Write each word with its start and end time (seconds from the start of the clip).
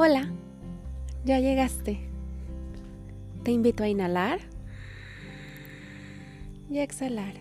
Hola, 0.00 0.30
ya 1.24 1.40
llegaste. 1.40 1.98
Te 3.42 3.50
invito 3.50 3.82
a 3.82 3.88
inhalar 3.88 4.38
y 6.70 6.78
a 6.78 6.84
exhalar. 6.84 7.34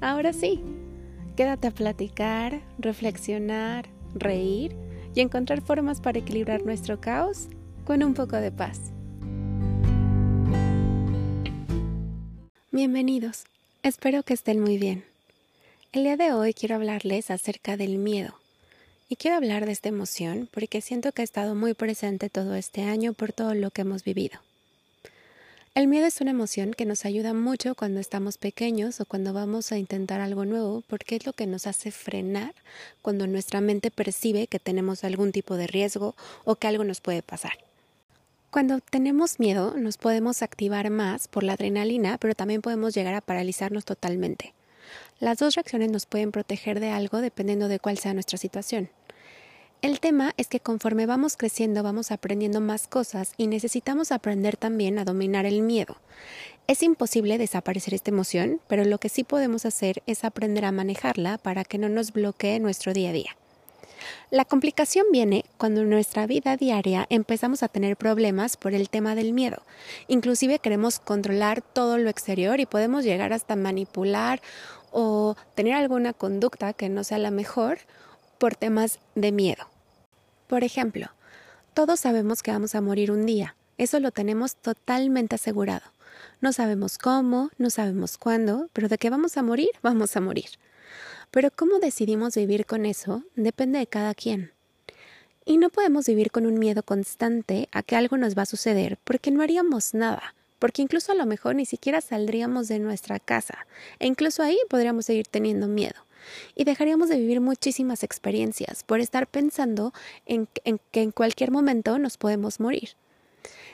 Ahora 0.00 0.32
sí, 0.32 0.62
quédate 1.36 1.68
a 1.68 1.70
platicar, 1.70 2.62
reflexionar, 2.78 3.90
reír 4.14 4.74
y 5.14 5.20
encontrar 5.20 5.60
formas 5.60 6.00
para 6.00 6.20
equilibrar 6.20 6.64
nuestro 6.64 6.98
caos 6.98 7.48
con 7.84 8.02
un 8.02 8.14
poco 8.14 8.36
de 8.36 8.52
paz. 8.52 8.90
Bienvenidos, 12.72 13.44
espero 13.82 14.22
que 14.22 14.32
estén 14.32 14.60
muy 14.60 14.78
bien. 14.78 15.04
El 15.92 16.04
día 16.04 16.16
de 16.16 16.32
hoy 16.32 16.54
quiero 16.54 16.76
hablarles 16.76 17.30
acerca 17.30 17.76
del 17.76 17.98
miedo. 17.98 18.45
Y 19.08 19.14
quiero 19.14 19.36
hablar 19.36 19.66
de 19.66 19.72
esta 19.72 19.88
emoción 19.88 20.48
porque 20.52 20.80
siento 20.80 21.12
que 21.12 21.22
ha 21.22 21.24
estado 21.24 21.54
muy 21.54 21.74
presente 21.74 22.28
todo 22.28 22.56
este 22.56 22.82
año 22.82 23.12
por 23.12 23.32
todo 23.32 23.54
lo 23.54 23.70
que 23.70 23.82
hemos 23.82 24.02
vivido. 24.02 24.40
El 25.76 25.86
miedo 25.86 26.06
es 26.06 26.20
una 26.20 26.32
emoción 26.32 26.72
que 26.72 26.86
nos 26.86 27.04
ayuda 27.04 27.32
mucho 27.32 27.76
cuando 27.76 28.00
estamos 28.00 28.36
pequeños 28.36 29.00
o 29.00 29.04
cuando 29.04 29.32
vamos 29.32 29.70
a 29.70 29.78
intentar 29.78 30.20
algo 30.20 30.44
nuevo 30.44 30.82
porque 30.88 31.14
es 31.16 31.26
lo 31.26 31.34
que 31.34 31.46
nos 31.46 31.68
hace 31.68 31.92
frenar 31.92 32.54
cuando 33.00 33.28
nuestra 33.28 33.60
mente 33.60 33.92
percibe 33.92 34.48
que 34.48 34.58
tenemos 34.58 35.04
algún 35.04 35.30
tipo 35.30 35.56
de 35.56 35.68
riesgo 35.68 36.16
o 36.44 36.56
que 36.56 36.66
algo 36.66 36.82
nos 36.82 37.00
puede 37.00 37.22
pasar. 37.22 37.52
Cuando 38.50 38.80
tenemos 38.80 39.38
miedo 39.38 39.76
nos 39.76 39.98
podemos 39.98 40.42
activar 40.42 40.90
más 40.90 41.28
por 41.28 41.44
la 41.44 41.52
adrenalina, 41.52 42.18
pero 42.18 42.34
también 42.34 42.62
podemos 42.62 42.92
llegar 42.92 43.14
a 43.14 43.20
paralizarnos 43.20 43.84
totalmente. 43.84 44.52
Las 45.20 45.38
dos 45.38 45.54
reacciones 45.54 45.90
nos 45.90 46.06
pueden 46.06 46.32
proteger 46.32 46.80
de 46.80 46.90
algo 46.90 47.20
dependiendo 47.20 47.68
de 47.68 47.78
cuál 47.78 47.98
sea 47.98 48.14
nuestra 48.14 48.38
situación. 48.38 48.90
El 49.82 50.00
tema 50.00 50.32
es 50.36 50.48
que 50.48 50.58
conforme 50.58 51.06
vamos 51.06 51.36
creciendo 51.36 51.82
vamos 51.82 52.10
aprendiendo 52.10 52.60
más 52.60 52.88
cosas 52.88 53.34
y 53.36 53.46
necesitamos 53.46 54.10
aprender 54.10 54.56
también 54.56 54.98
a 54.98 55.04
dominar 55.04 55.44
el 55.44 55.62
miedo. 55.62 55.96
Es 56.66 56.82
imposible 56.82 57.38
desaparecer 57.38 57.94
esta 57.94 58.10
emoción, 58.10 58.60
pero 58.68 58.84
lo 58.84 58.98
que 58.98 59.08
sí 59.08 59.22
podemos 59.22 59.66
hacer 59.66 60.02
es 60.06 60.24
aprender 60.24 60.64
a 60.64 60.72
manejarla 60.72 61.38
para 61.38 61.62
que 61.64 61.78
no 61.78 61.88
nos 61.88 62.12
bloquee 62.12 62.58
nuestro 62.58 62.92
día 62.92 63.10
a 63.10 63.12
día. 63.12 63.36
La 64.30 64.44
complicación 64.44 65.06
viene 65.12 65.44
cuando 65.58 65.82
en 65.82 65.90
nuestra 65.90 66.26
vida 66.26 66.56
diaria 66.56 67.06
empezamos 67.10 67.62
a 67.62 67.68
tener 67.68 67.96
problemas 67.96 68.56
por 68.56 68.74
el 68.74 68.88
tema 68.88 69.14
del 69.14 69.32
miedo. 69.32 69.62
Inclusive 70.08 70.58
queremos 70.58 70.98
controlar 70.98 71.62
todo 71.62 71.98
lo 71.98 72.10
exterior 72.10 72.60
y 72.60 72.66
podemos 72.66 73.04
llegar 73.04 73.32
hasta 73.32 73.56
manipular 73.56 74.40
o 74.90 75.36
tener 75.54 75.74
alguna 75.74 76.12
conducta 76.12 76.72
que 76.72 76.88
no 76.88 77.04
sea 77.04 77.18
la 77.18 77.30
mejor 77.30 77.78
por 78.38 78.54
temas 78.54 78.98
de 79.14 79.32
miedo. 79.32 79.68
Por 80.46 80.64
ejemplo, 80.64 81.10
todos 81.74 82.00
sabemos 82.00 82.42
que 82.42 82.50
vamos 82.50 82.74
a 82.74 82.80
morir 82.80 83.10
un 83.10 83.26
día, 83.26 83.56
eso 83.78 84.00
lo 84.00 84.10
tenemos 84.10 84.56
totalmente 84.56 85.34
asegurado. 85.34 85.84
No 86.40 86.52
sabemos 86.52 86.98
cómo, 86.98 87.50
no 87.58 87.70
sabemos 87.70 88.16
cuándo, 88.16 88.68
pero 88.72 88.88
de 88.88 88.98
que 88.98 89.10
vamos 89.10 89.36
a 89.36 89.42
morir, 89.42 89.70
vamos 89.82 90.16
a 90.16 90.20
morir. 90.20 90.50
Pero 91.30 91.50
cómo 91.50 91.78
decidimos 91.78 92.36
vivir 92.36 92.66
con 92.66 92.86
eso 92.86 93.22
depende 93.34 93.78
de 93.78 93.86
cada 93.86 94.14
quien. 94.14 94.52
Y 95.44 95.58
no 95.58 95.68
podemos 95.68 96.06
vivir 96.06 96.30
con 96.30 96.46
un 96.46 96.58
miedo 96.58 96.82
constante 96.82 97.68
a 97.72 97.82
que 97.82 97.96
algo 97.96 98.16
nos 98.16 98.36
va 98.36 98.42
a 98.42 98.46
suceder 98.46 98.98
porque 99.04 99.30
no 99.30 99.42
haríamos 99.42 99.94
nada 99.94 100.34
porque 100.58 100.82
incluso 100.82 101.12
a 101.12 101.14
lo 101.14 101.26
mejor 101.26 101.54
ni 101.54 101.66
siquiera 101.66 102.00
saldríamos 102.00 102.68
de 102.68 102.78
nuestra 102.78 103.18
casa 103.18 103.66
e 103.98 104.06
incluso 104.06 104.42
ahí 104.42 104.58
podríamos 104.70 105.06
seguir 105.06 105.26
teniendo 105.28 105.68
miedo 105.68 106.05
y 106.54 106.64
dejaríamos 106.64 107.08
de 107.08 107.18
vivir 107.18 107.40
muchísimas 107.40 108.02
experiencias 108.02 108.84
por 108.84 109.00
estar 109.00 109.26
pensando 109.26 109.92
en, 110.26 110.48
que 110.90 111.02
en 111.02 111.10
cualquier 111.10 111.50
momento 111.50 111.98
nos 111.98 112.16
podemos 112.16 112.60
morir. 112.60 112.90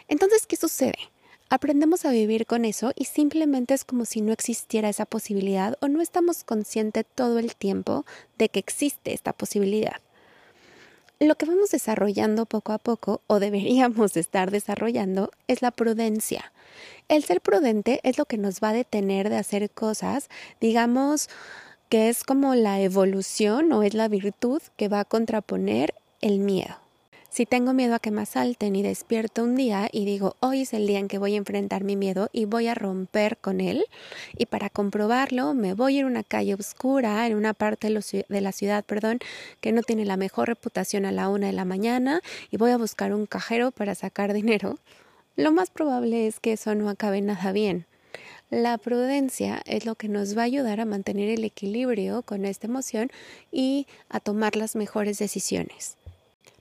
Entonces, 0.09 0.47
¿qué 0.47 0.56
sucede? 0.56 0.99
Aprendemos 1.49 2.04
a 2.04 2.10
vivir 2.10 2.47
con 2.47 2.65
eso 2.65 2.93
y 2.97 3.04
simplemente 3.04 3.75
es 3.75 3.84
como 3.84 4.04
si 4.04 4.22
no 4.22 4.32
existiera 4.32 4.88
esa 4.88 5.04
posibilidad 5.04 5.77
o 5.81 5.88
no 5.88 6.00
estamos 6.00 6.44
conscientes 6.44 7.04
todo 7.15 7.38
el 7.38 7.54
tiempo 7.56 8.06
de 8.38 8.49
que 8.49 8.59
existe 8.59 9.12
esta 9.12 9.32
posibilidad 9.32 10.00
lo 11.27 11.37
que 11.37 11.47
vamos 11.47 11.71
desarrollando 11.71 12.47
poco 12.47 12.72
a 12.72 12.78
poco, 12.78 13.22
o 13.27 13.38
deberíamos 13.38 14.16
estar 14.16 14.50
desarrollando, 14.50 15.31
es 15.48 15.62
la 15.62 15.71
prudencia. 15.71 16.53
El 17.09 17.25
ser 17.25 17.41
prudente 17.41 18.00
es 18.03 18.19
lo 18.19 18.25
que 18.25 18.38
nos 18.38 18.60
va 18.60 18.71
a 18.71 18.75
detener 18.75 19.28
de 19.28 19.37
hacer 19.37 19.71
cosas, 19.71 20.28
digamos, 20.60 21.28
que 21.92 22.08
es 22.08 22.25
como 22.25 22.54
la 22.54 22.80
evolución 22.80 23.70
o 23.70 23.82
es 23.82 23.92
la 23.92 24.08
virtud 24.08 24.62
que 24.78 24.88
va 24.88 25.00
a 25.00 25.04
contraponer 25.04 25.92
el 26.22 26.38
miedo. 26.38 26.75
Si 27.28 27.44
tengo 27.44 27.75
miedo 27.75 27.94
a 27.94 27.98
que 27.98 28.10
me 28.10 28.22
asalten 28.22 28.75
y 28.76 28.82
despierto 28.82 29.44
un 29.44 29.56
día 29.56 29.91
y 29.92 30.06
digo, 30.06 30.34
hoy 30.41 30.62
es 30.62 30.72
el 30.72 30.86
día 30.86 31.00
en 31.00 31.08
que 31.08 31.19
voy 31.19 31.34
a 31.34 31.36
enfrentar 31.36 31.84
mi 31.84 31.97
miedo 31.97 32.30
y 32.32 32.47
voy 32.47 32.69
a 32.69 32.75
romper 32.75 33.36
con 33.36 33.60
él, 33.60 33.84
y 34.38 34.47
para 34.47 34.70
comprobarlo 34.70 35.53
me 35.53 35.75
voy 35.75 36.00
a 36.00 36.06
una 36.06 36.22
calle 36.22 36.54
oscura, 36.54 37.26
en 37.26 37.36
una 37.36 37.53
parte 37.53 37.88
de 37.91 38.41
la 38.41 38.53
ciudad, 38.53 38.86
perdón, 38.86 39.19
que 39.60 39.72
no 39.72 39.82
tiene 39.82 40.06
la 40.06 40.16
mejor 40.16 40.48
reputación 40.48 41.04
a 41.04 41.12
la 41.12 41.28
una 41.28 41.48
de 41.48 41.53
la 41.53 41.66
mañana, 41.66 42.22
y 42.50 42.56
voy 42.56 42.70
a 42.70 42.78
buscar 42.78 43.12
un 43.12 43.26
cajero 43.26 43.70
para 43.70 43.94
sacar 43.94 44.32
dinero, 44.32 44.78
lo 45.36 45.53
más 45.53 45.70
probable 45.70 46.26
es 46.26 46.41
que 46.41 46.54
eso 46.54 46.74
no 46.74 46.88
acabe 46.88 47.20
nada 47.20 47.53
bien. 47.53 47.84
La 48.53 48.77
prudencia 48.77 49.63
es 49.65 49.87
lo 49.87 49.95
que 49.95 50.09
nos 50.09 50.37
va 50.37 50.43
a 50.43 50.45
ayudar 50.45 50.79
a 50.79 50.85
mantener 50.85 51.31
el 51.31 51.43
equilibrio 51.43 52.21
con 52.21 52.45
esta 52.45 52.67
emoción 52.67 53.11
y 53.51 53.87
a 54.11 54.21
tomar 54.21 54.57
las 54.57 54.77
mejores 54.77 55.19
decisiones. 55.19 55.97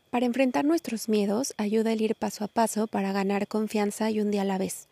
Para 0.09 0.25
enfrentar 0.25 0.63
nuestros 0.63 1.09
miedos 1.09 1.53
ayuda 1.57 1.91
el 1.91 2.02
ir 2.02 2.16
paso 2.16 2.46
a 2.46 2.47
paso 2.47 2.88
para 2.88 3.12
ganar 3.12 3.46
confianza 3.46 4.09
y 4.09 4.22
un 4.22 4.31
día 4.31 4.44
a 4.44 4.46
la 4.46 4.57
vez. 4.57 4.88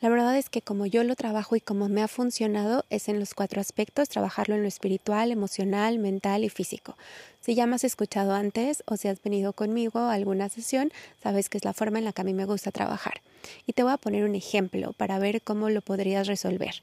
La 0.00 0.10
verdad 0.10 0.38
es 0.38 0.48
que 0.48 0.62
como 0.62 0.86
yo 0.86 1.02
lo 1.02 1.16
trabajo 1.16 1.56
y 1.56 1.60
como 1.60 1.88
me 1.88 2.04
ha 2.04 2.08
funcionado 2.08 2.84
es 2.88 3.08
en 3.08 3.18
los 3.18 3.34
cuatro 3.34 3.60
aspectos, 3.60 4.08
trabajarlo 4.08 4.54
en 4.54 4.62
lo 4.62 4.68
espiritual, 4.68 5.32
emocional, 5.32 5.98
mental 5.98 6.44
y 6.44 6.50
físico. 6.50 6.96
Si 7.40 7.56
ya 7.56 7.66
me 7.66 7.74
has 7.74 7.82
escuchado 7.82 8.32
antes 8.32 8.84
o 8.86 8.96
si 8.96 9.08
has 9.08 9.20
venido 9.20 9.54
conmigo 9.54 9.98
a 9.98 10.12
alguna 10.12 10.48
sesión, 10.48 10.92
sabes 11.20 11.48
que 11.48 11.58
es 11.58 11.64
la 11.64 11.72
forma 11.72 11.98
en 11.98 12.04
la 12.04 12.12
que 12.12 12.20
a 12.20 12.24
mí 12.24 12.32
me 12.32 12.44
gusta 12.44 12.70
trabajar. 12.70 13.14
Y 13.66 13.72
te 13.72 13.82
voy 13.82 13.92
a 13.92 13.96
poner 13.96 14.24
un 14.24 14.34
ejemplo 14.34 14.92
para 14.92 15.18
ver 15.18 15.42
cómo 15.42 15.70
lo 15.70 15.82
podrías 15.82 16.26
resolver. 16.26 16.82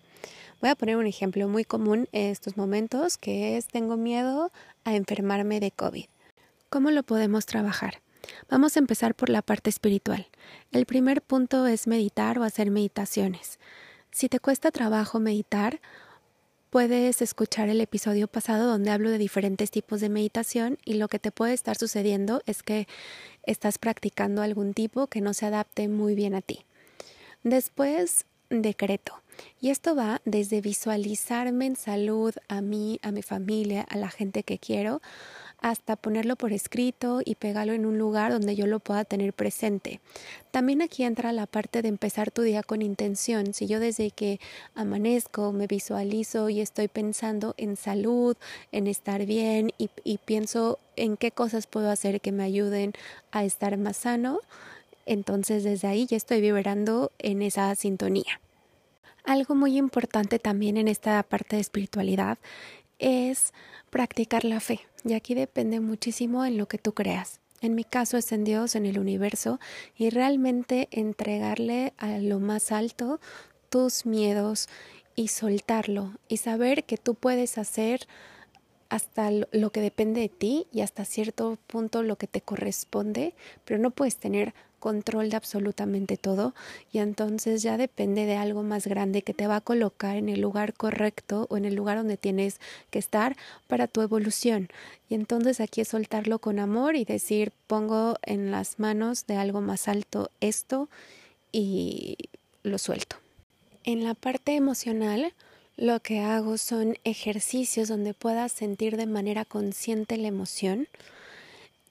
Voy 0.61 0.69
a 0.69 0.75
poner 0.75 0.97
un 0.97 1.07
ejemplo 1.07 1.47
muy 1.47 1.63
común 1.63 2.07
en 2.11 2.31
estos 2.31 2.57
momentos 2.57 3.17
que 3.17 3.57
es 3.57 3.67
tengo 3.67 3.95
miedo 3.95 4.51
a 4.83 4.95
enfermarme 4.95 5.59
de 5.59 5.71
COVID. 5.71 6.05
¿Cómo 6.69 6.91
lo 6.91 7.03
podemos 7.03 7.45
trabajar? 7.45 8.01
Vamos 8.49 8.75
a 8.75 8.79
empezar 8.79 9.15
por 9.15 9.29
la 9.29 9.41
parte 9.41 9.69
espiritual. 9.69 10.27
El 10.71 10.85
primer 10.85 11.21
punto 11.21 11.65
es 11.65 11.87
meditar 11.87 12.39
o 12.39 12.43
hacer 12.43 12.71
meditaciones. 12.71 13.59
Si 14.11 14.27
te 14.27 14.39
cuesta 14.39 14.71
trabajo 14.71 15.19
meditar, 15.19 15.79
puedes 16.69 17.21
escuchar 17.21 17.69
el 17.69 17.81
episodio 17.81 18.27
pasado 18.27 18.67
donde 18.67 18.91
hablo 18.91 19.09
de 19.09 19.17
diferentes 19.17 19.71
tipos 19.71 20.01
de 20.01 20.09
meditación 20.09 20.77
y 20.85 20.95
lo 20.95 21.07
que 21.07 21.19
te 21.19 21.31
puede 21.31 21.53
estar 21.53 21.77
sucediendo 21.77 22.41
es 22.45 22.63
que 22.63 22.87
estás 23.43 23.77
practicando 23.77 24.41
algún 24.41 24.73
tipo 24.73 25.07
que 25.07 25.21
no 25.21 25.33
se 25.33 25.47
adapte 25.47 25.87
muy 25.87 26.15
bien 26.15 26.35
a 26.35 26.41
ti. 26.41 26.65
Después, 27.43 28.25
decreto. 28.49 29.21
Y 29.61 29.69
esto 29.69 29.95
va 29.95 30.21
desde 30.25 30.61
visualizarme 30.61 31.65
en 31.65 31.75
salud 31.75 32.33
a 32.47 32.61
mí, 32.61 32.99
a 33.01 33.11
mi 33.11 33.21
familia, 33.21 33.85
a 33.89 33.97
la 33.97 34.09
gente 34.09 34.43
que 34.43 34.59
quiero, 34.59 35.01
hasta 35.61 35.95
ponerlo 35.95 36.35
por 36.35 36.53
escrito 36.53 37.21
y 37.23 37.35
pegarlo 37.35 37.73
en 37.73 37.85
un 37.85 37.97
lugar 37.97 38.31
donde 38.31 38.55
yo 38.55 38.65
lo 38.65 38.79
pueda 38.79 39.03
tener 39.03 39.33
presente. 39.33 39.99
También 40.51 40.81
aquí 40.81 41.03
entra 41.03 41.33
la 41.33 41.47
parte 41.47 41.81
de 41.81 41.89
empezar 41.89 42.31
tu 42.31 42.41
día 42.41 42.63
con 42.63 42.81
intención. 42.81 43.53
Si 43.53 43.67
yo 43.67 43.79
desde 43.79 44.11
que 44.11 44.39
amanezco 44.73 45.51
me 45.51 45.67
visualizo 45.67 46.49
y 46.49 46.61
estoy 46.61 46.87
pensando 46.87 47.55
en 47.57 47.75
salud, 47.75 48.37
en 48.71 48.87
estar 48.87 49.25
bien 49.25 49.71
y, 49.77 49.89
pienso 50.25 50.79
en 50.95 51.17
qué 51.17 51.31
cosas 51.31 51.67
puedo 51.67 51.89
hacer 51.89 52.21
que 52.21 52.31
me 52.31 52.43
ayuden 52.43 52.93
a 53.31 53.43
estar 53.43 53.77
más 53.77 53.97
sano, 53.97 54.39
entonces 55.05 55.63
desde 55.63 55.87
ahí 55.87 56.05
ya 56.05 56.17
estoy 56.17 56.39
vibrando 56.39 57.11
en 57.19 57.41
esa 57.41 57.75
sintonía. 57.75 58.39
Algo 59.25 59.55
muy 59.55 59.77
importante 59.77 60.39
también 60.39 60.77
en 60.77 60.87
esta 60.87 61.21
parte 61.23 61.57
de 61.57 61.61
espiritualidad 61.61 62.37
es 62.99 63.53
practicar 63.89 64.45
la 64.45 64.59
fe. 64.59 64.88
Y 65.05 65.13
aquí 65.13 65.33
depende 65.33 65.79
muchísimo 65.79 66.45
en 66.45 66.57
lo 66.57 66.67
que 66.67 66.77
tú 66.77 66.93
creas. 66.93 67.39
En 67.61 67.75
mi 67.75 67.83
caso 67.83 68.17
es 68.17 68.31
en 68.31 68.43
Dios, 68.43 68.75
en 68.75 68.85
el 68.85 68.99
universo, 68.99 69.59
y 69.97 70.09
realmente 70.09 70.87
entregarle 70.91 71.93
a 71.97 72.17
lo 72.19 72.39
más 72.39 72.71
alto 72.71 73.19
tus 73.69 74.05
miedos 74.05 74.67
y 75.15 75.27
soltarlo 75.27 76.13
y 76.27 76.37
saber 76.37 76.85
que 76.85 76.97
tú 76.97 77.15
puedes 77.15 77.57
hacer 77.57 78.07
hasta 78.87 79.29
lo 79.51 79.71
que 79.71 79.81
depende 79.81 80.21
de 80.21 80.29
ti 80.29 80.67
y 80.71 80.81
hasta 80.81 81.05
cierto 81.05 81.57
punto 81.67 82.01
lo 82.01 82.17
que 82.17 82.27
te 82.27 82.41
corresponde, 82.41 83.35
pero 83.65 83.79
no 83.79 83.91
puedes 83.91 84.17
tener 84.17 84.53
control 84.79 85.29
de 85.29 85.37
absolutamente 85.37 86.17
todo 86.17 86.55
y 86.91 86.97
entonces 86.97 87.61
ya 87.61 87.77
depende 87.77 88.25
de 88.25 88.35
algo 88.35 88.63
más 88.63 88.87
grande 88.87 89.21
que 89.21 89.33
te 89.33 89.47
va 89.47 89.57
a 89.57 89.61
colocar 89.61 90.17
en 90.17 90.29
el 90.29 90.41
lugar 90.41 90.73
correcto 90.73 91.45
o 91.49 91.57
en 91.57 91.65
el 91.65 91.75
lugar 91.75 91.97
donde 91.97 92.17
tienes 92.17 92.59
que 92.89 92.99
estar 92.99 93.35
para 93.67 93.87
tu 93.87 94.01
evolución. 94.01 94.69
Y 95.09 95.15
entonces 95.15 95.59
aquí 95.59 95.81
es 95.81 95.89
soltarlo 95.89 96.39
con 96.39 96.59
amor 96.59 96.95
y 96.95 97.05
decir, 97.05 97.51
pongo 97.67 98.17
en 98.23 98.51
las 98.51 98.79
manos 98.79 99.27
de 99.27 99.35
algo 99.35 99.61
más 99.61 99.87
alto 99.87 100.31
esto 100.39 100.89
y 101.51 102.17
lo 102.63 102.77
suelto. 102.77 103.17
En 103.83 104.03
la 104.03 104.13
parte 104.13 104.55
emocional, 104.55 105.33
lo 105.77 106.01
que 106.01 106.19
hago 106.19 106.57
son 106.57 106.97
ejercicios 107.05 107.87
donde 107.87 108.13
puedas 108.13 108.51
sentir 108.51 108.97
de 108.97 109.05
manera 109.05 109.45
consciente 109.45 110.17
la 110.17 110.27
emoción 110.27 110.87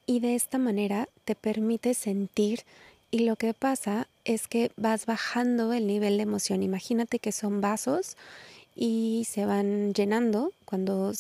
y 0.09 0.21
de 0.21 0.35
esta 0.35 0.57
manera 0.57 1.07
te 1.27 1.35
permite 1.35 1.93
sentir 1.93 2.65
y 3.11 3.21
lo 3.21 3.37
que 3.37 3.53
pasa 3.53 4.09
es 4.25 4.49
que 4.49 4.73
vas 4.77 5.05
bajando 5.05 5.75
el 5.75 5.87
nivel 5.87 6.17
de 6.17 6.23
emoción. 6.23 6.63
Imagínate 6.63 7.19
que 7.19 7.31
son 7.31 7.61
vasos 7.61 8.17
y 8.81 9.27
se 9.29 9.45
van 9.45 9.93
llenando 9.93 10.53
cuando 10.65 11.13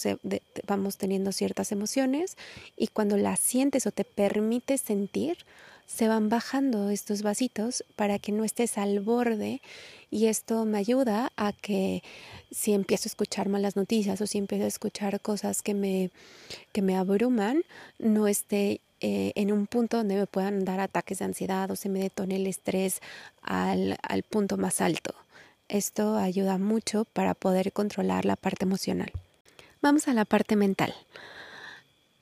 vamos 0.69 0.97
teniendo 0.97 1.33
ciertas 1.33 1.73
emociones 1.73 2.37
y 2.77 2.87
cuando 2.87 3.17
las 3.17 3.41
sientes 3.41 3.85
o 3.89 3.91
te 3.91 4.05
permites 4.05 4.81
sentir, 4.81 5.39
se 5.85 6.07
van 6.07 6.29
bajando 6.29 6.91
estos 6.91 7.23
vasitos 7.23 7.83
para 7.97 8.21
que 8.21 8.31
no 8.31 8.45
estés 8.45 8.79
al 8.79 9.01
borde 9.01 9.61
y 10.09 10.27
esto 10.27 10.67
me 10.67 10.79
ayuda 10.79 11.33
a 11.37 11.53
que 11.53 12.05
si 12.53 12.75
empiezo 12.75 13.07
a 13.07 13.11
escuchar 13.11 13.49
malas 13.49 13.75
noticias 13.75 14.21
o 14.21 14.27
si 14.29 14.39
empiezo 14.39 14.65
a 14.65 14.69
escuchar 14.69 15.21
cosas 15.21 15.61
que 15.61 15.75
me, 15.75 16.11
que 16.73 16.81
me 16.81 16.97
abruman, 16.97 17.63
no 17.99 18.29
esté 18.29 18.81
eh, 19.01 19.33
en 19.35 19.51
un 19.51 19.67
punto 19.67 19.97
donde 19.97 20.15
me 20.15 20.27
puedan 20.29 20.65
dar 20.65 20.79
ataques 20.79 21.19
de 21.19 21.25
ansiedad 21.25 21.69
o 21.73 21.75
se 21.75 21.89
me 21.89 21.99
detone 21.99 22.37
el 22.37 22.47
estrés 22.47 23.01
al, 23.43 23.99
al 24.03 24.23
punto 24.23 24.57
más 24.59 24.81
alto. 24.81 25.13
Esto 25.69 26.17
ayuda 26.17 26.57
mucho 26.57 27.05
para 27.05 27.35
poder 27.35 27.73
controlar 27.73 28.25
la 28.25 28.37
parte 28.37 28.65
emocional. 28.65 29.13
Vamos 29.83 30.09
a 30.09 30.15
la 30.15 30.25
parte 30.25 30.57
mental. 30.57 30.95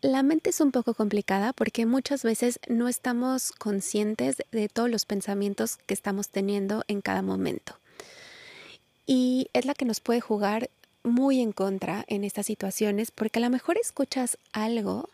La 0.03 0.23
mente 0.23 0.51
es 0.51 0.61
un 0.61 0.73
poco 0.73 0.95
complicada 0.95 1.53
porque 1.53 1.87
muchas 1.87 2.23
veces 2.23 2.61
no 2.69 2.89
estamos 2.89 3.53
conscientes 3.53 4.37
de 4.51 4.69
todos 4.69 4.91
los 4.91 5.07
pensamientos 5.07 5.79
que 5.87 5.95
estamos 5.95 6.29
teniendo 6.29 6.85
en 6.89 7.01
cada 7.01 7.23
momento. 7.23 7.79
Y 9.07 9.49
es 9.53 9.65
la 9.65 9.75
que 9.75 9.85
nos 9.85 10.01
puede 10.01 10.21
jugar 10.21 10.69
muy 11.05 11.41
en 11.41 11.53
contra 11.53 12.05
en 12.09 12.25
estas 12.25 12.47
situaciones 12.47 13.11
porque 13.11 13.39
a 13.39 13.43
lo 13.43 13.51
mejor 13.51 13.79
escuchas 13.79 14.39
algo, 14.53 15.09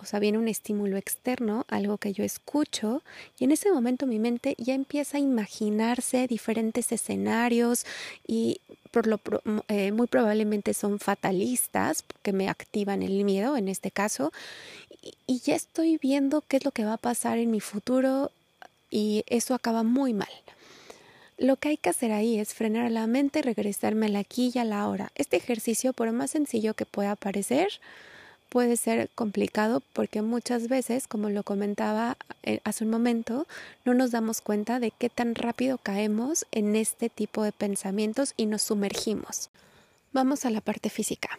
o 0.00 0.04
sea, 0.04 0.20
viene 0.20 0.38
un 0.38 0.48
estímulo 0.48 0.96
externo, 0.96 1.64
algo 1.68 1.98
que 1.98 2.12
yo 2.12 2.24
escucho, 2.24 3.02
y 3.38 3.44
en 3.44 3.50
ese 3.50 3.70
momento 3.72 4.06
mi 4.06 4.18
mente 4.18 4.54
ya 4.58 4.74
empieza 4.74 5.16
a 5.16 5.20
imaginarse 5.20 6.26
diferentes 6.28 6.92
escenarios 6.92 7.84
y 8.26 8.60
por 8.90 9.06
lo 9.06 9.20
eh, 9.68 9.92
muy 9.92 10.06
probablemente 10.06 10.72
son 10.72 10.98
fatalistas 10.98 12.04
que 12.22 12.32
me 12.32 12.48
activan 12.48 13.02
el 13.02 13.24
miedo 13.24 13.56
en 13.56 13.68
este 13.68 13.90
caso 13.90 14.32
y, 15.26 15.40
ya 15.40 15.54
estoy 15.54 15.98
viendo 15.98 16.42
qué 16.42 16.58
es 16.58 16.64
lo 16.64 16.70
que 16.70 16.84
va 16.84 16.94
a 16.94 16.98
pasar 16.98 17.38
en 17.38 17.50
mi 17.50 17.60
futuro 17.60 18.30
y 18.90 19.24
eso 19.26 19.54
acaba 19.54 19.82
muy 19.82 20.12
mal. 20.14 20.28
Lo 21.36 21.56
que 21.56 21.68
hay 21.68 21.76
que 21.76 21.90
hacer 21.90 22.10
ahí 22.12 22.38
es 22.38 22.54
frenar 22.54 22.90
la 22.90 23.06
mente 23.06 23.42
regresarme 23.42 24.06
a 24.06 24.08
la 24.08 24.18
aquí 24.20 24.50
y 24.52 24.58
a 24.58 24.64
la 24.64 24.88
hora. 24.88 25.12
Este 25.14 25.36
ejercicio, 25.36 25.92
por 25.92 26.10
más 26.12 26.32
sencillo 26.32 26.74
que 26.74 26.84
pueda 26.84 27.14
parecer, 27.14 27.68
puede 28.48 28.76
ser 28.76 29.10
complicado 29.14 29.82
porque 29.92 30.22
muchas 30.22 30.68
veces, 30.68 31.06
como 31.06 31.30
lo 31.30 31.42
comentaba 31.42 32.16
eh, 32.42 32.60
hace 32.64 32.84
un 32.84 32.90
momento, 32.90 33.46
no 33.84 33.94
nos 33.94 34.10
damos 34.10 34.40
cuenta 34.40 34.80
de 34.80 34.90
qué 34.90 35.08
tan 35.08 35.34
rápido 35.34 35.78
caemos 35.78 36.46
en 36.52 36.76
este 36.76 37.08
tipo 37.08 37.42
de 37.42 37.52
pensamientos 37.52 38.34
y 38.36 38.46
nos 38.46 38.62
sumergimos. 38.62 39.50
Vamos 40.12 40.44
a 40.44 40.50
la 40.50 40.60
parte 40.60 40.90
física. 40.90 41.38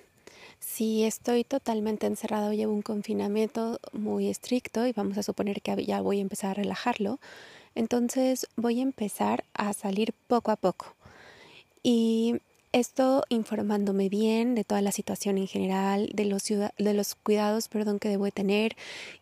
Si 0.60 1.04
estoy 1.04 1.44
totalmente 1.44 2.06
encerrado, 2.06 2.54
llevo 2.54 2.74
un 2.74 2.82
confinamiento 2.82 3.80
muy 3.94 4.30
estricto 4.30 4.86
y 4.86 4.92
vamos 4.92 5.18
a 5.18 5.24
suponer 5.24 5.62
que 5.62 5.86
ya 5.86 6.02
voy 6.02 6.20
a 6.20 6.22
empezar 6.22 6.52
a 6.52 6.54
relajarlo, 6.56 7.20
entonces 7.76 8.48
voy 8.56 8.80
a 8.80 8.84
empezar 8.84 9.46
a 9.54 9.74
salir 9.74 10.14
poco 10.28 10.52
a 10.52 10.58
poco. 10.58 10.94
Y 11.82 12.42
esto 12.72 13.24
informándome 13.30 14.10
bien 14.10 14.56
de 14.56 14.64
toda 14.64 14.82
la 14.82 14.92
situación 14.92 15.38
en 15.38 15.48
general, 15.48 16.10
de 16.14 16.26
los, 16.26 16.44
de 16.46 16.94
los 16.94 17.16
cuidados 17.16 17.68
perdón, 17.68 18.00
que 18.00 18.10
debo 18.10 18.30
tener 18.32 18.76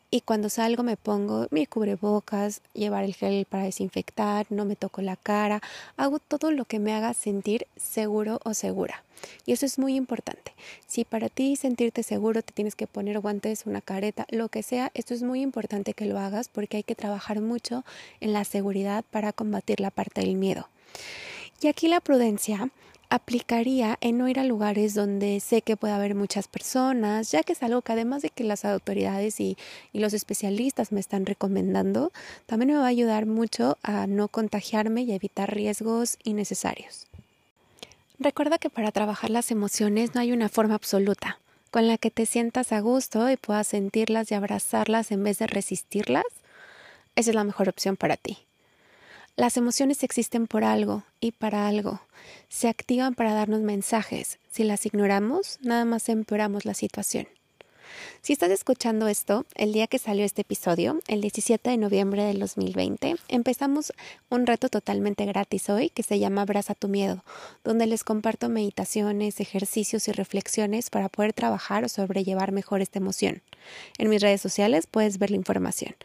y 0.09 0.21
cuando 0.21 0.49
salgo 0.49 0.83
me 0.83 0.95
pongo 0.95 1.47
mi 1.51 1.65
cubrebocas, 1.65 2.61
llevar 2.73 3.03
el 3.03 3.13
gel 3.13 3.45
para 3.45 3.65
desinfectar, 3.65 4.45
no 4.49 4.63
me 4.63 4.77
toco 4.77 5.01
la 5.01 5.17
cara, 5.17 5.61
hago 5.97 6.19
todo 6.19 6.51
lo 6.51 6.63
que 6.63 6.79
me 6.79 6.94
haga 6.94 7.13
sentir 7.13 7.67
seguro 7.75 8.39
o 8.45 8.53
segura. 8.53 9.03
Y 9.45 9.51
eso 9.51 9.65
es 9.65 9.77
muy 9.77 9.95
importante. 9.95 10.53
Si 10.85 11.03
para 11.03 11.27
ti 11.27 11.57
sentirte 11.57 12.03
seguro 12.03 12.41
te 12.41 12.53
tienes 12.53 12.75
que 12.75 12.88
poner 12.88 13.19
guantes, 13.19 13.65
una 13.65 13.81
careta, 13.81 14.25
lo 14.29 14.47
que 14.47 14.63
sea, 14.63 14.91
esto 14.93 15.13
es 15.13 15.23
muy 15.23 15.41
importante 15.41 15.93
que 15.93 16.05
lo 16.05 16.19
hagas 16.19 16.47
porque 16.47 16.77
hay 16.77 16.83
que 16.83 16.95
trabajar 16.95 17.41
mucho 17.41 17.83
en 18.21 18.31
la 18.31 18.45
seguridad 18.45 19.03
para 19.11 19.33
combatir 19.33 19.81
la 19.81 19.91
parte 19.91 20.21
del 20.21 20.35
miedo. 20.35 20.69
Y 21.59 21.67
aquí 21.67 21.88
la 21.89 22.00
prudencia 22.00 22.69
aplicaría 23.09 23.98
en 24.01 24.18
no 24.18 24.27
ir 24.27 24.39
a 24.39 24.44
lugares 24.44 24.94
donde 24.94 25.39
sé 25.39 25.62
que 25.62 25.77
puede 25.77 25.94
haber 25.94 26.15
muchas 26.15 26.48
personas, 26.48 27.31
ya 27.31 27.44
que 27.44 27.54
es 27.54 27.63
algo 27.63 27.81
que 27.81 27.94
además 27.94 28.21
de 28.21 28.30
que 28.30 28.44
las 28.44 28.65
autoridades 28.65 29.39
y, 29.39 29.57
y, 29.94 30.00
los 30.00 30.13
especialistas 30.13 30.92
me 30.92 31.00
están 31.00 31.25
recomendando, 31.25 32.12
también 32.45 32.71
me 32.71 32.77
va 32.77 32.86
a 32.86 32.89
ayudar 32.89 33.25
mucho 33.25 33.77
a 33.83 34.07
no 34.07 34.27
contagiarme 34.27 35.04
y 35.04 35.13
evitar 35.13 35.54
riesgos 35.54 36.18
innecesarios. 36.24 37.07
Recuerda 38.19 38.57
que 38.57 38.69
para 38.69 38.92
trabajar 38.92 39.30
las 39.30 39.51
emociones 39.51 40.15
no 40.15 40.21
hay 40.21 40.31
una 40.31 40.50
forma 40.50 40.75
absoluta 40.75 41.39
con 41.71 41.88
la 41.88 41.98
que 41.98 42.12
te 42.12 42.25
sientas 42.25 42.71
a 42.71 42.80
gusto 42.80 43.30
y 43.30 43.38
puedas 43.38 43.68
sentirlas 43.68 44.31
y 44.31 44.36
abrazarlas 44.36 45.12
en 45.12 45.24
vez 45.24 45.38
de 45.39 45.48
resistirlas. 45.48 46.25
Esa 47.15 47.31
es 47.31 47.36
la 47.36 47.44
mejor 47.44 47.69
opción 47.69 47.98
para 47.98 48.18
ti. 48.18 48.46
Las 49.38 49.56
emociones 49.56 50.04
existen 50.04 50.48
por 50.48 50.63
algo 50.63 51.04
y 51.19 51.31
para 51.31 51.68
algo. 51.68 52.01
Se 52.50 52.68
activan 52.68 53.13
para 53.13 53.36
darnos 53.36 53.62
mensajes. 53.62 54.39
Si 54.50 54.63
las 54.63 54.88
ignoramos, 54.88 55.60
nada 55.62 55.86
más 55.86 56.10
empeoramos 56.10 56.66
la 56.66 56.74
situación. 56.74 57.28
Si 58.22 58.34
estás 58.34 58.51
escuchando 58.51 59.07
esto, 59.07 59.45
el 59.56 59.74
día 59.74 59.88
que 59.88 60.00
salió 60.00 60.25
este 60.25 60.42
episodio, 60.42 61.00
el 61.07 61.22
17 61.22 61.69
de 61.69 61.78
noviembre 61.78 62.24
del 62.24 62.39
2020, 62.39 63.16
empezamos 63.30 63.94
un 64.30 64.45
reto 64.45 64.69
totalmente 64.69 65.25
gratis 65.25 65.69
hoy 65.69 65.89
que 65.89 66.04
se 66.04 66.19
llama 66.19 66.42
Abraza 66.42 66.75
tu 66.75 66.88
miedo, 66.88 67.24
donde 67.63 67.88
les 67.88 68.04
comparto 68.04 68.50
meditaciones, 68.50 69.39
ejercicios 69.39 70.08
y 70.08 70.12
reflexiones 70.12 70.89
para 70.89 71.10
poder 71.10 71.34
trabajar 71.34 71.84
o 71.84 71.89
sobrellevar 71.89 72.51
mejor 72.51 72.82
esta 72.82 73.00
emoción. 73.00 73.41
En 73.98 74.10
mis 74.10 74.22
redes 74.22 74.41
sociales 74.41 74.88
puedes 74.88 75.17
ver 75.20 75.32
la 75.32 75.38
información. 75.38 75.96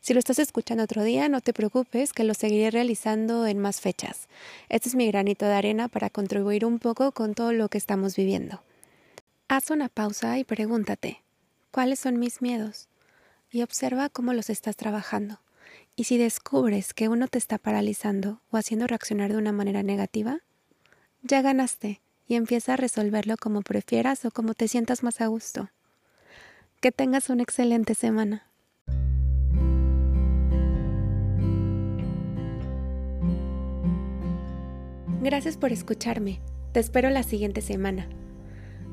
Si 0.00 0.12
lo 0.12 0.18
estás 0.18 0.38
escuchando 0.38 0.84
otro 0.84 1.02
día, 1.02 1.28
no 1.28 1.40
te 1.40 1.52
preocupes 1.52 2.12
que 2.12 2.24
lo 2.24 2.34
seguiré 2.34 2.70
realizando 2.70 3.46
en 3.46 3.58
más 3.58 3.80
fechas. 3.80 4.28
Este 4.68 4.88
es 4.88 4.94
mi 4.94 5.06
granito 5.06 5.46
de 5.46 5.54
arena 5.54 5.88
para 5.88 6.10
contribuir 6.10 6.64
un 6.64 6.78
poco 6.78 7.12
con 7.12 7.34
todo 7.34 7.52
lo 7.52 7.68
que 7.68 7.78
estamos 7.78 8.16
viviendo. 8.16 8.62
Haz 9.48 9.70
una 9.70 9.88
pausa 9.88 10.38
y 10.38 10.44
pregúntate, 10.44 11.22
cuáles 11.72 11.98
son 11.98 12.20
mis 12.20 12.40
miedos 12.40 12.88
y 13.50 13.62
observa 13.62 14.08
cómo 14.08 14.32
los 14.32 14.50
estás 14.50 14.76
trabajando. 14.76 15.40
Y 15.96 16.04
si 16.04 16.18
descubres 16.18 16.94
que 16.94 17.08
uno 17.08 17.26
te 17.26 17.38
está 17.38 17.58
paralizando 17.58 18.40
o 18.50 18.56
haciendo 18.56 18.86
reaccionar 18.86 19.32
de 19.32 19.38
una 19.38 19.52
manera 19.52 19.82
negativa, 19.82 20.38
ya 21.22 21.42
ganaste 21.42 22.00
y 22.28 22.36
empieza 22.36 22.74
a 22.74 22.76
resolverlo 22.76 23.36
como 23.36 23.62
prefieras 23.62 24.24
o 24.24 24.30
como 24.30 24.54
te 24.54 24.68
sientas 24.68 25.02
más 25.02 25.20
a 25.20 25.26
gusto. 25.26 25.70
Que 26.80 26.92
tengas 26.92 27.30
una 27.30 27.42
excelente 27.42 27.94
semana. 27.94 28.46
Gracias 35.22 35.56
por 35.56 35.72
escucharme. 35.72 36.40
Te 36.72 36.80
espero 36.80 37.08
la 37.10 37.22
siguiente 37.22 37.60
semana. 37.60 38.08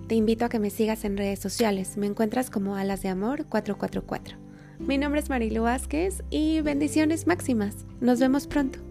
Te 0.09 0.15
invito 0.15 0.43
a 0.43 0.49
que 0.49 0.57
me 0.57 0.71
sigas 0.71 1.05
en 1.05 1.17
redes 1.17 1.37
sociales. 1.37 1.95
Me 1.95 2.07
encuentras 2.07 2.49
como 2.49 2.75
Alas 2.75 3.03
de 3.03 3.09
Amor 3.09 3.45
444. 3.45 4.39
Mi 4.79 4.97
nombre 4.97 5.21
es 5.21 5.29
Marilu 5.29 5.61
Vázquez 5.61 6.23
y 6.31 6.61
bendiciones 6.61 7.27
máximas. 7.27 7.85
Nos 8.01 8.19
vemos 8.19 8.47
pronto. 8.47 8.88